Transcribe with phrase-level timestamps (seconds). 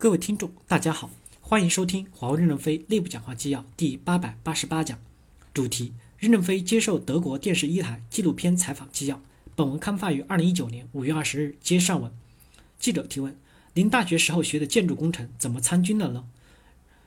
[0.00, 4.96] 各位听众，大家好，欢迎收听华为任正非内部讲话纪要第八百八十八讲，
[5.52, 9.20] 主题：任正非接受德国电视一台纪录片采访纪要。
[9.56, 11.56] 本文刊发于二零一九年五月二十日。
[11.60, 12.12] 接上文，
[12.78, 13.36] 记者提问：
[13.74, 16.24] 您大学时候学的建筑工程怎么参军了呢？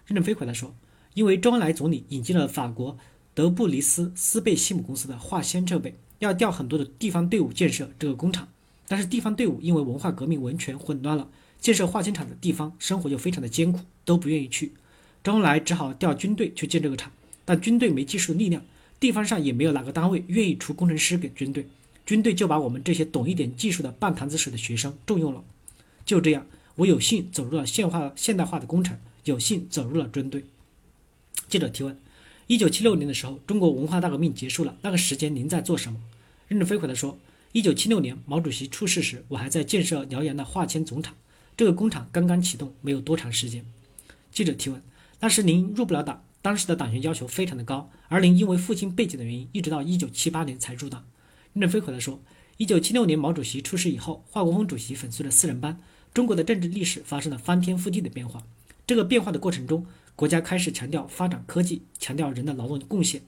[0.05, 0.76] 任正非回答说：
[1.14, 2.98] 因为周恩来总理引进了法国
[3.34, 8.50] 德布里斯斯贝西姆公司的化纤设备，要调很多的地方队伍建设这个工厂，
[8.89, 11.30] 但是地方队伍因为文化革命完全混乱了。
[11.62, 14.74] 建设化纤厂的地方生活就非常的艰苦，都不愿意去。
[15.24, 17.11] 周恩来只好调军队去建这个厂，
[17.46, 18.65] 但军队没技术力量，
[19.00, 21.68] 地方上也没有哪个单位愿意出工程师给军队，
[22.04, 25.43] 军队就把我们这些懂一点技术的半坛子水的学生重用了。
[26.04, 30.43] 就这样，我有幸走入了现化现代化的工程，有幸走入了军队。
[31.48, 31.96] 记者提问：
[32.48, 36.00] 一九七六年的时候，中国文化大革命结束了，那个时间您在做什么？
[36.48, 37.20] 任正非回答说：
[37.52, 41.16] 一九七六年毛主席出事时，我还在建设辽阳的化纤总厂。
[41.55, 43.66] 这个工厂刚刚启动，没有多长时间。
[44.31, 44.81] 记者提问：
[45.19, 51.06] 那时您入不了党，当时的党员要求非常的高，而您因为父亲背景的原因，一直到一九七八年才入党。
[51.53, 52.20] 任正非回答说：
[52.58, 55.78] 一九七六年毛主席出事以后，华国锋主席粉碎了四人帮，
[56.14, 58.44] 中国的政治历史发生了翻天覆地的变化。
[58.88, 63.22] 这个变化的过程中，国家开始强调发展科技，强调人的劳动贡献。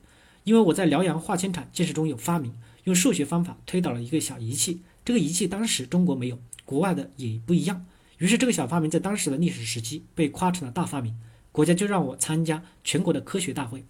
[0.46, 2.54] 因为我在辽阳化纤厂建设中有发明，
[2.86, 7.86] 用数学方法推导了一个小仪器，这个仪器当时中国没有，国外的也不一样。
[8.24, 11.14] 于是，这个小发明在当时的历史时期被夸成了大发明，
[11.52, 13.84] 国家就让我参加全国的科学大会。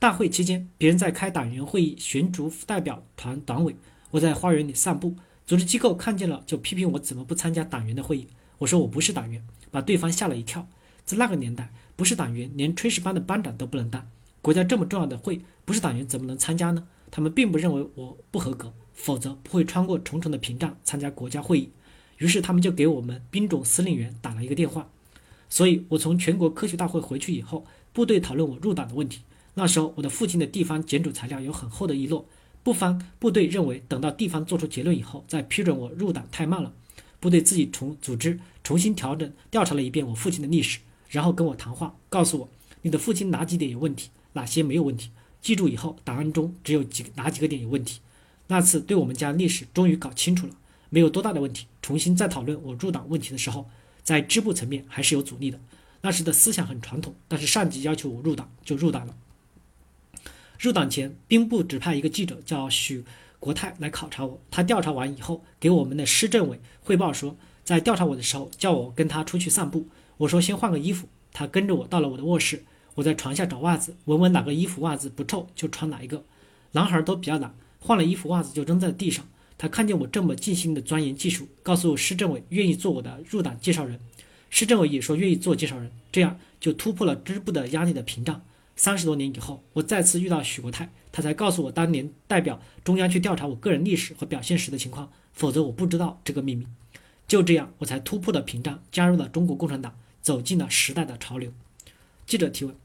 [0.00, 3.76] 大会期间，别人在开党员会议，选组代表团党委，
[4.10, 5.14] 我在花园里散步。
[5.46, 8.26] 组织机构看见了，就批评我怎么不参加党员的会议。
[8.58, 10.66] 我说我不是党员，把对方吓了一跳。
[11.04, 14.04] 在那个年代，不是党员，连炊事班的班长都不能当。
[14.42, 16.88] 国家这么重要的会，不是党员怎么能参加呢？
[17.12, 21.70] 他们并不认为我不合格，否则不会穿过重重的屏障参加国家会议。
[22.18, 24.88] 于是他们就给我们兵种司令员打了一个电话，
[25.48, 29.20] 所以我从全国科学大会回去以后，部队讨论我入党的问题。
[29.54, 32.24] 那时候我的父亲的地方检组材料有很厚的一摞，
[32.62, 36.72] 部方部队认为等到地方做出结论以后再批准我入党太慢了，
[37.20, 42.48] 部队自己重组织重新调整调查了一遍我父亲的历史，然后跟我谈话，告诉我
[42.82, 48.00] 你的父亲哪几点有问题，哪些没有问题，记住以后档案中只有几哪几个点有问题。
[48.48, 50.54] 那次对我们家历史终于搞清楚了。
[50.88, 51.66] 没有多大的问题。
[51.86, 53.70] 重新再讨论我入党问题的时候，
[54.02, 55.60] 在支部层面还是有阻力的。
[56.00, 59.14] 那时的思想很传统，但是上级要求我入党，就入党了。
[60.58, 63.04] 入党前，兵部指派一个记者叫许
[63.38, 64.40] 国泰来考察我。
[64.50, 69.86] 他调查完以后，给我们的师政委汇报说，在调查我的时候，叫我跟他出去散步。
[70.16, 71.06] 我说先换个衣服。
[71.32, 72.64] 他跟着我到了我的卧室，
[72.96, 76.24] 我在床下找袜子，闻闻哪个衣服袜子不臭就穿哪一个。
[76.72, 79.24] 男孩都比较懒，换了衣服袜子就扔在地上。
[79.58, 83.98] 他看见我这么尽心的钻研技术，告诉市政委愿意做我的入党介绍人，
[84.50, 88.42] 市政委也说愿意做介绍人，这样就突破了支部的压力的屏障。
[88.76, 96.66] 三十多年以后，我再次遇到许国泰，他才告诉我当年代表中央去调查我个人历史和表现时的情况，否则我不知道这个秘密。
[97.26, 101.50] 就这样，我才突破了屏障，加入了中国共产党，走进了时代的潮流。
[102.26, 102.76] 记者提问：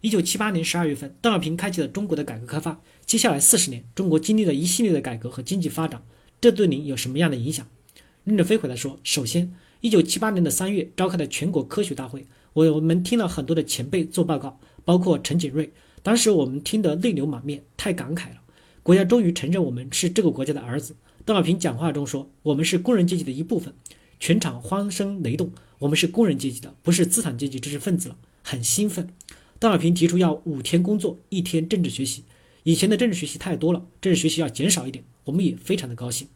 [0.00, 6.00] 一九七八年十二月份，邓小平开启了中国的改革开放，接下来四十年，中国经历了一系列的改革和经济发展。
[6.40, 7.66] 这对您有什么样的影响？
[8.24, 15.70] 任正非回答说：“首先，一九七八年的三月召开的全国科学大会，我我们听了很多的前辈做报告，包括陈景润。
[16.02, 18.36] 当时我们听得泪流满面，太感慨了。
[18.82, 20.96] 国家终于承认我们是这个国家的儿子。
[21.26, 23.74] 邓小平讲话中说：‘我们是工人阶级的一部分。’
[24.18, 25.52] 全场欢声雷动。
[25.80, 29.08] 我们是工人阶级的，不是资产阶级知识分子了，很兴奋。
[29.58, 32.24] 邓小平提出要五天工作，一天政治学习。
[32.62, 36.28] 以前的政治学习太多了，政治学习要减少一点。”我们也非常的高兴。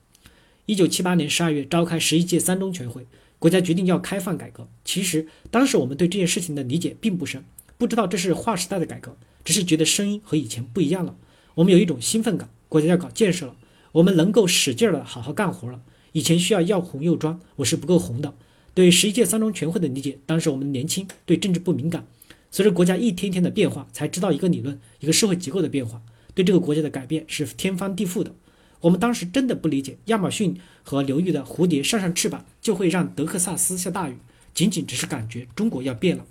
[0.67, 3.07] 一九七八年十二月召开十一届三中全会，
[3.39, 4.69] 国家决定要开放改革。
[4.85, 7.45] 其实当时我们对这件事情的理解并不深，
[7.77, 11.17] 不知道这是划时代的改革，只是觉得声音和以前不一样了。
[11.57, 13.57] 我们有一种兴奋感，国家要搞建设了，
[13.93, 15.83] 我们能够使劲儿的好好干活了。
[16.13, 18.35] 以前需要要红又专，我是不够红的。
[18.75, 22.07] 对十一届三中全会的理解，当时我们年轻，对政治不敏感。
[22.51, 26.01] 随着国家一天天的变化，才知道一个理论，一个社会结构的变化，
[26.35, 28.35] 对这个国家的改变是天翻地覆的。
[28.81, 34.17] 我们当时真的不理解，亚马逊河流域的蝴蝶扇扇翅膀就会让德克萨斯下大雨，
[34.53, 36.27] 仅仅只是感觉中国要变了。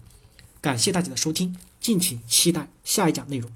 [0.62, 3.50] 感谢大家的收听，敬请期待下一讲内容。